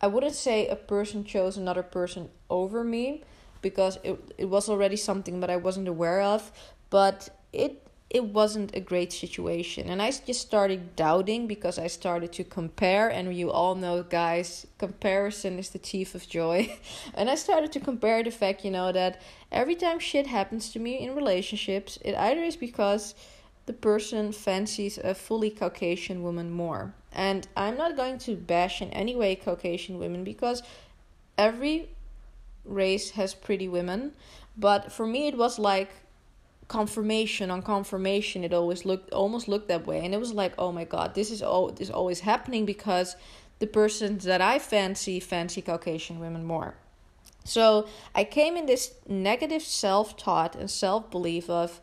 I 0.00 0.06
wouldn't 0.06 0.34
say 0.34 0.66
a 0.68 0.76
person 0.76 1.24
chose 1.24 1.56
another 1.56 1.82
person 1.82 2.30
over 2.50 2.84
me 2.84 3.22
because 3.62 3.98
it, 4.02 4.18
it 4.36 4.44
was 4.46 4.68
already 4.68 4.96
something 4.96 5.40
that 5.40 5.50
I 5.50 5.56
wasn't 5.56 5.88
aware 5.88 6.20
of, 6.20 6.52
but 6.90 7.28
it 7.52 7.87
it 8.10 8.24
wasn't 8.24 8.74
a 8.74 8.80
great 8.80 9.12
situation. 9.12 9.90
And 9.90 10.00
I 10.00 10.10
just 10.10 10.40
started 10.40 10.96
doubting 10.96 11.46
because 11.46 11.78
I 11.78 11.88
started 11.88 12.32
to 12.34 12.44
compare. 12.44 13.08
And 13.08 13.34
you 13.36 13.50
all 13.50 13.74
know, 13.74 14.02
guys, 14.02 14.66
comparison 14.78 15.58
is 15.58 15.70
the 15.70 15.78
thief 15.78 16.14
of 16.14 16.26
joy. 16.26 16.74
and 17.14 17.28
I 17.28 17.34
started 17.34 17.70
to 17.72 17.80
compare 17.80 18.22
the 18.22 18.30
fact, 18.30 18.64
you 18.64 18.70
know, 18.70 18.92
that 18.92 19.20
every 19.52 19.74
time 19.74 19.98
shit 19.98 20.26
happens 20.26 20.70
to 20.72 20.78
me 20.78 21.00
in 21.00 21.14
relationships, 21.14 21.98
it 22.02 22.14
either 22.14 22.42
is 22.42 22.56
because 22.56 23.14
the 23.66 23.74
person 23.74 24.32
fancies 24.32 24.96
a 24.96 25.14
fully 25.14 25.50
Caucasian 25.50 26.22
woman 26.22 26.50
more. 26.50 26.94
And 27.12 27.46
I'm 27.56 27.76
not 27.76 27.96
going 27.96 28.16
to 28.20 28.36
bash 28.36 28.80
in 28.80 28.88
any 28.90 29.16
way 29.16 29.36
Caucasian 29.36 29.98
women 29.98 30.24
because 30.24 30.62
every 31.36 31.90
race 32.64 33.10
has 33.10 33.34
pretty 33.34 33.68
women. 33.68 34.12
But 34.56 34.90
for 34.90 35.06
me, 35.06 35.28
it 35.28 35.36
was 35.36 35.58
like 35.58 35.90
confirmation 36.68 37.50
on 37.50 37.62
confirmation 37.62 38.44
it 38.44 38.52
always 38.52 38.84
looked 38.84 39.10
almost 39.12 39.48
looked 39.48 39.68
that 39.68 39.86
way 39.86 40.04
and 40.04 40.14
it 40.14 40.20
was 40.20 40.32
like 40.32 40.52
oh 40.58 40.70
my 40.70 40.84
god 40.84 41.14
this 41.14 41.30
is 41.30 41.42
all 41.42 41.74
is 41.80 41.90
always 41.90 42.20
happening 42.20 42.66
because 42.66 43.16
the 43.58 43.66
persons 43.66 44.24
that 44.24 44.40
i 44.40 44.58
fancy 44.58 45.18
fancy 45.18 45.62
caucasian 45.62 46.20
women 46.20 46.44
more 46.44 46.74
So 47.44 47.88
I 48.14 48.24
came 48.24 48.56
in 48.56 48.66
this 48.66 48.92
negative 49.08 49.62
self 49.62 50.16
taught 50.16 50.54
and 50.54 50.70
self 50.70 51.10
belief 51.10 51.48
of, 51.48 51.80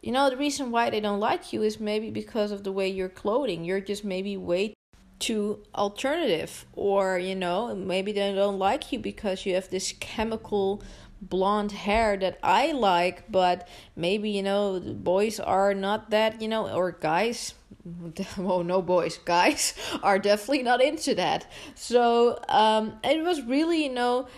you 0.00 0.12
know, 0.12 0.30
the 0.30 0.36
reason 0.36 0.70
why 0.70 0.90
they 0.90 1.00
don't 1.00 1.20
like 1.20 1.52
you 1.52 1.62
is 1.62 1.80
maybe 1.80 2.10
because 2.10 2.52
of 2.52 2.62
the 2.62 2.72
way 2.72 2.88
you're 2.88 3.08
clothing. 3.08 3.64
You're 3.64 3.80
just 3.80 4.04
maybe 4.04 4.36
way 4.36 4.74
too 5.18 5.60
alternative, 5.74 6.66
or, 6.74 7.18
you 7.18 7.34
know, 7.34 7.74
maybe 7.74 8.12
they 8.12 8.34
don't 8.34 8.58
like 8.58 8.92
you 8.92 8.98
because 8.98 9.46
you 9.46 9.54
have 9.54 9.70
this 9.70 9.92
chemical 10.00 10.82
blonde 11.22 11.72
hair 11.72 12.16
that 12.18 12.38
I 12.42 12.72
like, 12.72 13.30
but 13.30 13.68
maybe, 13.96 14.30
you 14.30 14.42
know, 14.42 14.80
boys 14.80 15.40
are 15.40 15.72
not 15.72 16.10
that, 16.10 16.42
you 16.42 16.48
know, 16.48 16.68
or 16.68 16.92
guys, 16.92 17.54
oh 18.38 18.62
no 18.62 18.80
boys 18.80 19.18
guys 19.24 19.74
are 20.04 20.16
definitely 20.16 20.62
not 20.62 20.80
into 20.80 21.16
that 21.16 21.50
so 21.74 22.38
um 22.48 22.92
it 23.02 23.24
was 23.24 23.42
really 23.42 23.82
you 23.82 23.92
know 23.92 24.28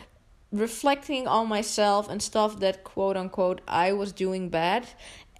reflecting 0.54 1.26
on 1.26 1.48
myself 1.48 2.08
and 2.08 2.22
stuff 2.22 2.60
that 2.60 2.84
quote 2.84 3.16
unquote 3.16 3.60
I 3.66 3.92
was 3.92 4.12
doing 4.12 4.48
bad. 4.48 4.86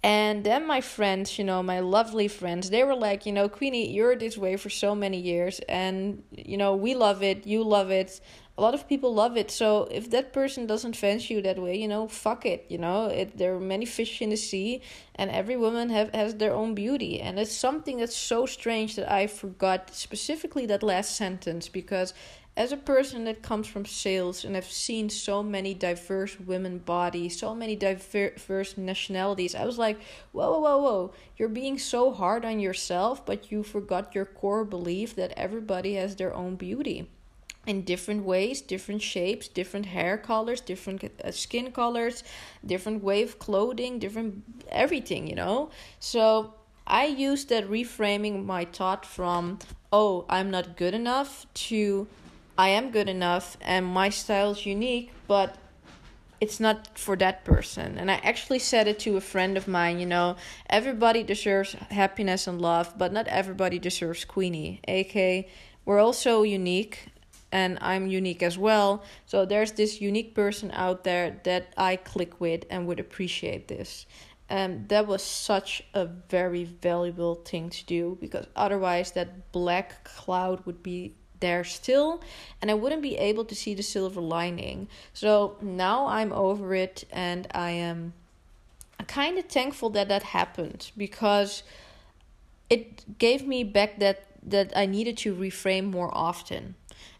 And 0.05 0.43
then 0.43 0.67
my 0.67 0.81
friends, 0.81 1.39
you 1.39 1.43
know, 1.43 1.63
my 1.63 1.79
lovely 1.79 2.27
friends, 2.27 2.69
they 2.69 2.83
were 2.83 2.93
like, 2.95 3.25
you 3.25 3.31
know, 3.31 3.49
Queenie, 3.49 3.89
you're 3.89 4.15
this 4.15 4.37
way 4.37 4.55
for 4.55 4.69
so 4.69 4.93
many 4.93 5.19
years, 5.19 5.59
and 5.67 6.21
you 6.31 6.57
know, 6.57 6.75
we 6.75 6.93
love 6.93 7.23
it, 7.23 7.47
you 7.47 7.63
love 7.63 7.89
it, 7.89 8.21
a 8.55 8.61
lot 8.61 8.75
of 8.75 8.87
people 8.87 9.15
love 9.15 9.35
it. 9.35 9.49
So 9.49 9.87
if 9.89 10.11
that 10.11 10.31
person 10.31 10.67
doesn't 10.67 10.95
fancy 10.95 11.33
you 11.33 11.41
that 11.41 11.57
way, 11.57 11.75
you 11.75 11.87
know, 11.87 12.07
fuck 12.07 12.45
it. 12.45 12.67
You 12.69 12.77
know, 12.77 13.07
it, 13.07 13.35
there 13.39 13.55
are 13.55 13.59
many 13.59 13.85
fish 13.85 14.21
in 14.21 14.29
the 14.29 14.37
sea, 14.37 14.83
and 15.15 15.31
every 15.31 15.57
woman 15.57 15.89
have 15.89 16.13
has 16.13 16.35
their 16.35 16.53
own 16.53 16.75
beauty. 16.75 17.19
And 17.19 17.39
it's 17.39 17.55
something 17.55 17.97
that's 17.97 18.15
so 18.15 18.45
strange 18.45 18.95
that 18.97 19.11
I 19.11 19.25
forgot 19.25 19.89
specifically 19.95 20.67
that 20.67 20.83
last 20.83 21.15
sentence 21.17 21.67
because 21.67 22.13
as 22.57 22.71
a 22.71 22.77
person 22.77 23.25
that 23.25 23.41
comes 23.41 23.67
from 23.67 23.85
sales 23.85 24.45
and 24.45 24.55
have 24.55 24.65
seen 24.65 25.09
so 25.09 25.43
many 25.43 25.73
diverse 25.73 26.39
women 26.39 26.77
bodies, 26.77 27.37
so 27.37 27.53
many 27.53 27.75
diverse 27.75 28.77
nationalities, 28.77 29.55
I 29.55 29.65
was 29.65 29.77
like, 29.77 29.99
whoa, 30.31 30.51
whoa, 30.51 30.59
whoa, 30.59 30.77
whoa, 30.77 31.13
you're 31.37 31.49
being 31.49 31.77
so 31.77 32.13
hard 32.13 32.45
on 32.45 32.59
yourself, 32.59 33.25
but 33.25 33.51
you 33.51 33.61
forgot 33.61 34.15
your 34.15 34.25
core 34.25 34.63
belief 34.63 35.15
that 35.15 35.33
everybody 35.35 35.95
has 35.95 36.15
their 36.15 36.33
own 36.33 36.55
beauty 36.55 37.09
in 37.67 37.81
different 37.81 38.23
ways, 38.23 38.61
different 38.61 39.01
shapes, 39.01 39.47
different 39.47 39.87
hair 39.87 40.17
colors, 40.17 40.61
different 40.61 41.03
uh, 41.03 41.31
skin 41.31 41.71
colors, 41.71 42.23
different 42.65 43.03
way 43.03 43.23
of 43.23 43.37
clothing, 43.39 43.99
different 43.99 44.43
everything, 44.69 45.27
you 45.27 45.35
know? 45.35 45.71
So 45.99 46.53
I 46.87 47.05
used 47.07 47.49
that 47.49 47.67
reframing 47.67 48.45
my 48.45 48.65
thought 48.65 49.05
from, 49.05 49.59
oh, 49.91 50.25
I'm 50.29 50.51
not 50.51 50.77
good 50.77 50.93
enough 50.93 51.47
to 51.55 52.07
I 52.57 52.69
am 52.69 52.91
good 52.91 53.09
enough 53.09 53.57
and 53.61 53.85
my 53.85 54.09
style 54.09 54.51
is 54.51 54.65
unique, 54.65 55.11
but 55.27 55.57
it's 56.39 56.59
not 56.59 56.97
for 56.97 57.15
that 57.17 57.43
person. 57.43 57.97
And 57.97 58.09
I 58.09 58.15
actually 58.15 58.59
said 58.59 58.87
it 58.87 58.99
to 58.99 59.17
a 59.17 59.21
friend 59.21 59.57
of 59.57 59.67
mine, 59.67 59.99
you 59.99 60.05
know, 60.05 60.35
everybody 60.69 61.23
deserves 61.23 61.73
happiness 61.89 62.47
and 62.47 62.61
love, 62.61 62.97
but 62.97 63.11
not 63.11 63.27
everybody 63.27 63.79
deserves 63.79 64.25
Queenie. 64.25 64.79
AK, 64.87 65.49
we're 65.85 65.99
all 65.99 66.13
so 66.13 66.43
unique 66.43 67.07
and 67.51 67.77
I'm 67.81 68.07
unique 68.07 68.43
as 68.43 68.57
well. 68.57 69.03
So 69.25 69.45
there's 69.45 69.73
this 69.73 70.01
unique 70.01 70.35
person 70.35 70.71
out 70.71 71.03
there 71.03 71.39
that 71.43 71.73
I 71.77 71.95
click 71.95 72.39
with 72.39 72.65
and 72.69 72.87
would 72.87 72.99
appreciate 72.99 73.67
this. 73.67 74.05
And 74.49 74.87
that 74.89 75.07
was 75.07 75.23
such 75.23 75.83
a 75.93 76.05
very 76.05 76.65
valuable 76.65 77.35
thing 77.35 77.69
to 77.69 77.85
do 77.85 78.17
because 78.21 78.45
otherwise 78.55 79.11
that 79.13 79.51
black 79.51 80.03
cloud 80.03 80.65
would 80.65 80.83
be 80.83 81.15
there 81.39 81.63
still 81.63 82.21
and 82.61 82.71
I 82.71 82.73
wouldn't 82.73 83.01
be 83.01 83.17
able 83.17 83.45
to 83.45 83.55
see 83.55 83.73
the 83.73 83.83
silver 83.83 84.21
lining. 84.21 84.87
So 85.13 85.57
now 85.61 86.07
I'm 86.07 86.31
over 86.33 86.73
it 86.75 87.03
and 87.11 87.47
I 87.53 87.71
am 87.71 88.13
kind 89.07 89.37
of 89.37 89.45
thankful 89.45 89.89
that 89.91 90.07
that 90.07 90.23
happened 90.23 90.91
because 90.97 91.63
it 92.69 93.17
gave 93.19 93.45
me 93.45 93.63
back 93.63 93.99
that 93.99 94.25
that 94.41 94.71
I 94.75 94.85
needed 94.85 95.17
to 95.17 95.33
reframe 95.35 95.85
more 95.85 96.11
often. 96.13 96.75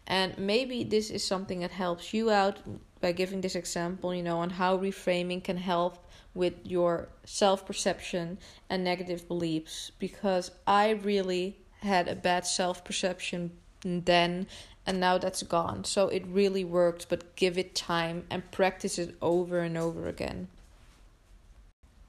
And 0.06 0.38
maybe 0.38 0.84
this 0.84 1.10
is 1.10 1.24
something 1.24 1.60
that 1.60 1.72
helps 1.72 2.14
you 2.14 2.30
out 2.30 2.58
by 3.00 3.12
giving 3.12 3.40
this 3.40 3.56
example, 3.56 4.14
you 4.14 4.22
know, 4.22 4.38
on 4.38 4.50
how 4.50 4.78
reframing 4.78 5.42
can 5.42 5.56
help 5.56 6.06
with 6.34 6.54
your 6.64 7.08
self 7.24 7.66
perception 7.66 8.38
and 8.70 8.84
negative 8.84 9.26
beliefs 9.26 9.90
because 9.98 10.50
I 10.66 10.90
really 10.90 11.58
had 11.80 12.08
a 12.08 12.14
bad 12.14 12.46
self 12.46 12.84
perception 12.84 13.50
then 13.86 14.46
and 14.86 15.00
now 15.00 15.18
that's 15.18 15.42
gone. 15.42 15.84
So 15.84 16.08
it 16.08 16.24
really 16.26 16.64
works, 16.64 17.04
but 17.04 17.34
give 17.34 17.58
it 17.58 17.74
time 17.74 18.24
and 18.30 18.50
practice 18.52 18.98
it 18.98 19.16
over 19.20 19.58
and 19.58 19.76
over 19.76 20.08
again. 20.08 20.48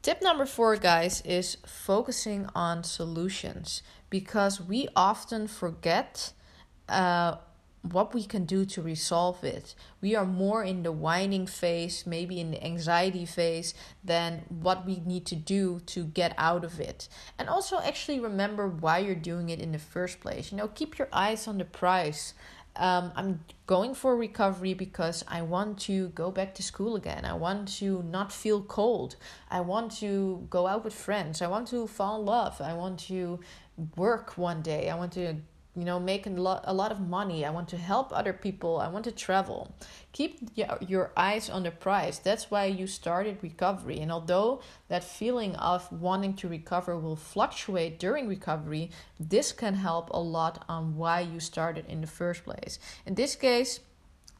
Tip 0.04 0.22
number 0.22 0.46
four, 0.46 0.76
guys, 0.78 1.22
is 1.26 1.58
focusing 1.66 2.48
on 2.56 2.84
solutions 2.84 3.82
because 4.10 4.62
we 4.62 4.88
often 4.96 5.48
forget 5.48 6.32
uh, 6.88 7.38
what 7.94 8.14
we 8.14 8.24
can 8.24 8.46
do 8.46 8.66
to 8.66 8.82
resolve 8.82 9.44
it. 9.44 9.76
We 10.02 10.16
are 10.16 10.26
more 10.26 10.64
in 10.64 10.84
the 10.84 10.92
whining 10.92 11.48
phase, 11.48 12.06
maybe 12.06 12.40
in 12.40 12.52
the 12.52 12.64
anxiety 12.64 13.26
phase, 13.26 13.74
than 14.04 14.44
what 14.50 14.86
we 14.86 15.02
need 15.06 15.26
to 15.28 15.36
do 15.36 15.82
to 15.88 16.06
get 16.06 16.34
out 16.38 16.64
of 16.64 16.80
it. 16.80 17.08
And 17.38 17.50
also, 17.50 17.80
actually, 17.80 18.20
remember 18.20 18.68
why 18.68 19.00
you're 19.00 19.16
doing 19.16 19.50
it 19.50 19.60
in 19.60 19.72
the 19.72 19.80
first 19.80 20.20
place. 20.20 20.52
You 20.52 20.58
know, 20.58 20.68
keep 20.68 20.98
your 20.98 21.10
eyes 21.12 21.48
on 21.48 21.58
the 21.58 21.66
prize. 21.66 22.34
Um, 22.76 23.12
I'm 23.16 23.40
going 23.66 23.96
for 23.96 24.16
recovery 24.16 24.76
because 24.76 25.24
I 25.28 25.42
want 25.42 25.80
to 25.82 26.10
go 26.10 26.30
back 26.30 26.54
to 26.56 26.64
school 26.64 26.96
again. 26.96 27.26
I 27.26 27.34
want 27.34 27.68
to 27.80 28.04
not 28.04 28.32
feel 28.32 28.62
cold. 28.62 29.16
I 29.50 29.62
want 29.62 29.92
to 29.98 30.46
go 30.50 30.68
out 30.68 30.84
with 30.84 30.94
friends. 30.94 31.42
I 31.42 31.48
want 31.48 31.68
to 31.70 31.88
fall 31.88 32.20
in 32.20 32.26
love. 32.28 32.62
I 32.62 32.74
want 32.74 33.00
to 33.08 33.40
work 33.96 34.38
one 34.38 34.62
day. 34.62 34.90
I 34.90 34.96
want 34.96 35.14
to 35.14 35.38
you 35.78 35.86
know 35.86 36.00
make 36.00 36.26
a 36.26 36.32
lot, 36.32 36.64
a 36.66 36.74
lot 36.74 36.92
of 36.92 37.00
money. 37.00 37.46
I 37.46 37.52
want 37.52 37.70
to 37.70 37.78
help 37.78 38.12
other 38.12 38.34
people. 38.34 38.80
I 38.80 38.88
want 38.88 39.06
to 39.06 39.12
travel. 39.12 39.76
Keep 40.12 40.50
your 40.82 41.12
eyes 41.16 41.52
on 41.52 41.62
the 41.62 41.70
prize. 41.70 42.18
That's 42.18 42.50
why 42.50 42.66
you 42.66 42.88
started 42.88 43.38
recovery. 43.44 44.00
And 44.00 44.12
although 44.12 44.62
that 44.88 45.04
feeling 45.04 45.56
of 45.58 45.90
wanting 45.92 46.34
to 46.38 46.48
recover 46.48 46.98
will 46.98 47.16
fluctuate 47.16 48.00
during 48.00 48.28
recovery 48.28 48.90
this 49.20 49.52
can 49.52 49.76
help 49.76 50.10
a 50.10 50.20
lot 50.20 50.66
on 50.68 50.96
why 50.96 51.20
you 51.22 51.40
started 51.40 51.86
in 51.88 52.02
the 52.02 52.08
first 52.08 52.44
place. 52.44 52.80
In 53.06 53.14
this 53.14 53.36
case 53.36 53.80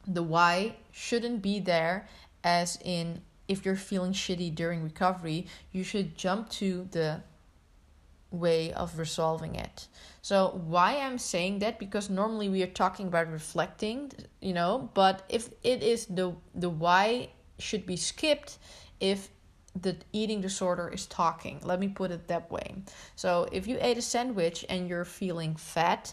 the 0.08 0.24
why 0.24 0.74
shouldn't 0.90 1.40
be 1.40 1.60
there 1.60 2.08
as 2.42 2.78
in 2.84 3.20
if 3.46 3.64
you're 3.64 3.76
feeling 3.76 4.12
shitty 4.12 4.54
during 4.54 4.82
recovery 4.82 5.46
you 5.70 5.84
should 5.84 6.16
jump 6.18 6.48
to 6.50 6.88
the 6.90 7.22
way 8.30 8.72
of 8.72 8.98
resolving 8.98 9.54
it. 9.54 9.88
So 10.22 10.60
why 10.66 10.98
I'm 10.98 11.18
saying 11.18 11.60
that 11.60 11.78
because 11.78 12.10
normally 12.10 12.48
we 12.48 12.62
are 12.62 12.66
talking 12.66 13.08
about 13.08 13.30
reflecting, 13.30 14.12
you 14.40 14.52
know, 14.52 14.90
but 14.94 15.22
if 15.28 15.50
it 15.62 15.82
is 15.82 16.06
the 16.06 16.34
the 16.54 16.68
why 16.68 17.30
should 17.58 17.86
be 17.86 17.96
skipped 17.96 18.58
if 19.00 19.30
the 19.82 19.96
eating 20.12 20.40
disorder 20.40 20.88
is 20.88 21.06
talking. 21.06 21.60
Let 21.62 21.80
me 21.80 21.88
put 21.88 22.10
it 22.10 22.28
that 22.28 22.50
way. 22.50 22.74
So 23.16 23.48
if 23.52 23.66
you 23.66 23.78
ate 23.80 23.98
a 23.98 24.02
sandwich 24.02 24.64
and 24.68 24.88
you're 24.88 25.04
feeling 25.04 25.54
fat, 25.56 26.12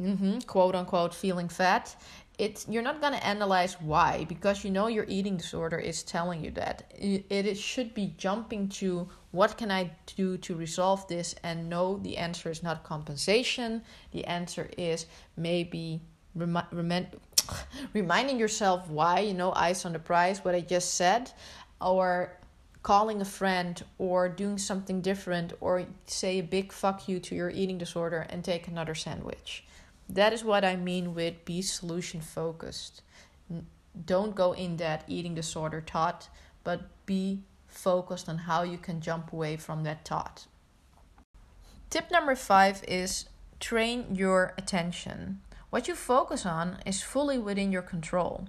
mm-hmm, 0.00 0.40
quote 0.40 0.74
unquote 0.74 1.14
feeling 1.14 1.48
fat, 1.48 1.96
it's 2.38 2.66
you're 2.68 2.82
not 2.82 3.00
going 3.00 3.12
to 3.12 3.26
analyze 3.26 3.80
why 3.80 4.24
because 4.28 4.64
you 4.64 4.70
know 4.70 4.88
your 4.88 5.04
eating 5.08 5.36
disorder 5.36 5.78
is 5.78 6.02
telling 6.02 6.44
you 6.44 6.50
that. 6.52 6.92
It, 6.94 7.26
it 7.30 7.56
should 7.56 7.94
be 7.94 8.14
jumping 8.18 8.68
to 8.80 9.08
what 9.30 9.56
can 9.56 9.70
i 9.70 9.90
do 10.16 10.36
to 10.38 10.54
resolve 10.54 11.06
this? 11.08 11.34
And 11.42 11.68
no 11.68 11.98
the 11.98 12.16
answer 12.16 12.50
is 12.50 12.62
not 12.62 12.82
compensation. 12.82 13.82
The 14.12 14.24
answer 14.24 14.68
is 14.76 15.06
maybe 15.36 16.00
remi- 16.34 16.70
remi- 16.72 17.08
reminding 17.92 18.38
yourself 18.38 18.88
why 18.88 19.20
you 19.20 19.34
know 19.34 19.52
eyes 19.52 19.84
on 19.84 19.92
the 19.92 19.98
prize 19.98 20.44
what 20.44 20.54
i 20.54 20.60
just 20.60 20.94
said. 20.94 21.30
Or 21.80 22.36
calling 22.82 23.20
a 23.20 23.24
friend 23.24 23.82
or 23.98 24.28
doing 24.28 24.58
something 24.58 25.00
different 25.00 25.52
or 25.60 25.86
say 26.06 26.38
a 26.38 26.42
big 26.42 26.72
fuck 26.72 27.08
you 27.08 27.18
to 27.18 27.34
your 27.34 27.50
eating 27.50 27.78
disorder 27.78 28.26
and 28.28 28.44
take 28.44 28.68
another 28.68 28.94
sandwich 28.94 29.64
that 30.08 30.32
is 30.32 30.44
what 30.44 30.64
I 30.64 30.76
mean 30.76 31.14
with 31.14 31.44
be 31.44 31.62
solution 31.62 32.20
focused. 32.20 33.02
Don't 34.04 34.34
go 34.34 34.52
in 34.52 34.76
that 34.78 35.04
eating 35.06 35.34
disorder 35.34 35.82
thought, 35.86 36.28
but 36.62 36.82
be 37.06 37.42
focused 37.68 38.28
on 38.28 38.38
how 38.38 38.62
you 38.62 38.78
can 38.78 39.00
jump 39.00 39.32
away 39.32 39.56
from 39.56 39.84
that 39.84 40.06
thought. 40.06 40.46
Tip 41.90 42.10
number 42.10 42.34
five 42.34 42.82
is 42.88 43.26
train 43.60 44.14
your 44.14 44.54
attention. 44.58 45.40
What 45.70 45.88
you 45.88 45.94
focus 45.94 46.44
on 46.46 46.78
is 46.86 47.02
fully 47.02 47.38
within 47.38 47.72
your 47.72 47.82
control. 47.82 48.48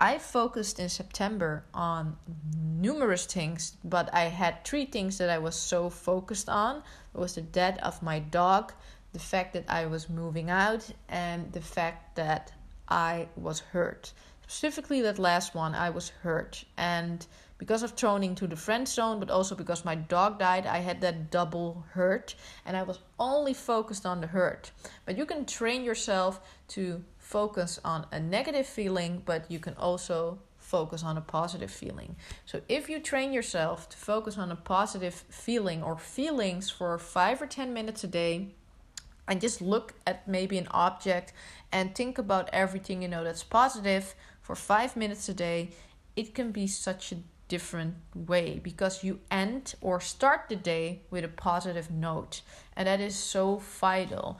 I 0.00 0.18
focused 0.18 0.80
in 0.80 0.88
September 0.88 1.64
on 1.72 2.16
numerous 2.56 3.26
things, 3.26 3.76
but 3.84 4.12
I 4.12 4.24
had 4.24 4.64
three 4.64 4.84
things 4.84 5.18
that 5.18 5.30
I 5.30 5.38
was 5.38 5.54
so 5.54 5.88
focused 5.88 6.48
on. 6.48 6.82
It 7.14 7.18
was 7.18 7.36
the 7.36 7.42
death 7.42 7.78
of 7.80 8.02
my 8.02 8.18
dog, 8.18 8.72
the 9.14 9.20
fact 9.20 9.52
that 9.52 9.64
I 9.68 9.86
was 9.86 10.10
moving 10.10 10.50
out 10.50 10.90
and 11.08 11.50
the 11.52 11.60
fact 11.60 12.16
that 12.16 12.52
I 12.88 13.28
was 13.36 13.60
hurt. 13.60 14.12
specifically 14.46 15.00
that 15.00 15.18
last 15.18 15.54
one, 15.54 15.74
I 15.74 15.88
was 15.88 16.10
hurt. 16.22 16.64
And 16.76 17.26
because 17.56 17.82
of 17.82 17.96
throning 17.96 18.36
to 18.36 18.46
the 18.46 18.56
friend 18.56 18.86
zone, 18.86 19.18
but 19.20 19.30
also 19.30 19.54
because 19.54 19.84
my 19.84 19.94
dog 19.94 20.38
died, 20.38 20.66
I 20.66 20.78
had 20.78 21.00
that 21.00 21.30
double 21.30 21.84
hurt. 21.92 22.34
And 22.66 22.76
I 22.76 22.82
was 22.82 22.98
only 23.18 23.54
focused 23.54 24.04
on 24.04 24.20
the 24.20 24.26
hurt. 24.26 24.72
But 25.06 25.16
you 25.16 25.24
can 25.24 25.46
train 25.46 25.82
yourself 25.82 26.40
to 26.68 27.02
focus 27.18 27.80
on 27.84 28.06
a 28.12 28.20
negative 28.20 28.66
feeling, 28.66 29.22
but 29.24 29.50
you 29.50 29.60
can 29.60 29.74
also 29.74 30.38
focus 30.58 31.02
on 31.04 31.16
a 31.16 31.20
positive 31.20 31.70
feeling. 31.70 32.16
So 32.46 32.60
if 32.68 32.90
you 32.90 32.98
train 32.98 33.32
yourself 33.32 33.88
to 33.90 33.96
focus 33.96 34.36
on 34.36 34.50
a 34.50 34.56
positive 34.56 35.14
feeling 35.30 35.82
or 35.82 35.96
feelings 35.96 36.68
for 36.70 36.98
five 36.98 37.40
or 37.40 37.46
10 37.46 37.72
minutes 37.72 38.04
a 38.04 38.08
day, 38.08 38.48
and 39.28 39.40
just 39.40 39.60
look 39.60 39.94
at 40.06 40.26
maybe 40.28 40.58
an 40.58 40.68
object 40.70 41.32
and 41.72 41.94
think 41.94 42.18
about 42.18 42.50
everything 42.52 43.02
you 43.02 43.08
know 43.08 43.24
that's 43.24 43.42
positive 43.42 44.14
for 44.40 44.54
five 44.54 44.96
minutes 44.96 45.28
a 45.28 45.34
day, 45.34 45.70
it 46.16 46.34
can 46.34 46.52
be 46.52 46.66
such 46.66 47.12
a 47.12 47.16
different 47.48 47.94
way 48.14 48.60
because 48.62 49.02
you 49.02 49.20
end 49.30 49.74
or 49.80 50.00
start 50.00 50.42
the 50.48 50.56
day 50.56 51.00
with 51.10 51.24
a 51.24 51.28
positive 51.28 51.90
note, 51.90 52.42
and 52.76 52.86
that 52.86 53.00
is 53.00 53.16
so 53.16 53.56
vital. 53.56 54.38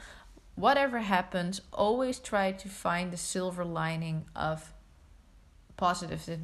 Whatever 0.57 1.01
happens, 1.01 1.61
always 1.73 2.19
try 2.19 2.53
to 2.53 2.69
find 2.69 3.13
the 3.13 3.17
silver 3.17 3.65
lining 3.65 4.27
of 4.37 4.73
positive 5.77 6.39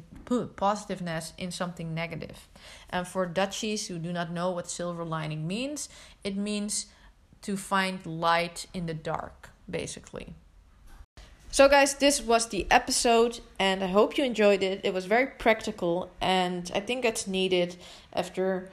positiveness 0.55 1.33
in 1.37 1.51
something 1.51 1.93
negative. 1.93 2.49
And 2.89 3.07
for 3.07 3.25
Dutchies 3.25 3.87
who 3.87 3.97
do 3.97 4.11
not 4.11 4.31
know 4.31 4.51
what 4.51 4.69
silver 4.69 5.05
lining 5.05 5.47
means, 5.47 5.87
it 6.23 6.35
means 6.35 6.87
to 7.41 7.57
find 7.57 8.05
light 8.05 8.67
in 8.73 8.85
the 8.85 8.93
dark, 8.93 9.49
basically. 9.69 10.35
So, 11.53 11.67
guys, 11.67 11.95
this 11.95 12.21
was 12.21 12.47
the 12.47 12.65
episode, 12.71 13.41
and 13.59 13.83
I 13.83 13.87
hope 13.87 14.17
you 14.17 14.23
enjoyed 14.23 14.63
it. 14.63 14.81
It 14.85 14.93
was 14.93 15.05
very 15.05 15.27
practical, 15.27 16.09
and 16.21 16.71
I 16.73 16.79
think 16.79 17.03
it's 17.03 17.27
needed 17.27 17.75
after 18.13 18.69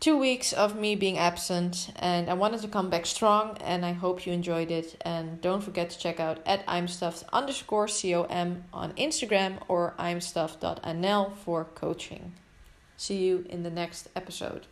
two 0.00 0.16
weeks 0.16 0.52
of 0.52 0.76
me 0.76 0.96
being 0.96 1.16
absent. 1.16 1.92
And 1.96 2.28
I 2.28 2.34
wanted 2.34 2.60
to 2.62 2.68
come 2.68 2.90
back 2.90 3.06
strong, 3.06 3.56
and 3.60 3.86
I 3.86 3.92
hope 3.92 4.26
you 4.26 4.32
enjoyed 4.32 4.72
it. 4.72 5.00
And 5.02 5.40
don't 5.40 5.62
forget 5.62 5.90
to 5.90 5.98
check 5.98 6.18
out 6.18 6.40
at 6.44 6.64
I'm 6.66 6.88
underscore 7.32 7.86
com 7.86 8.64
on 8.72 8.92
Instagram 8.94 9.58
or 9.68 9.94
I'm 9.96 10.20
for 11.44 11.64
coaching. 11.64 12.32
See 12.96 13.18
you 13.18 13.46
in 13.48 13.62
the 13.62 13.70
next 13.70 14.08
episode. 14.16 14.66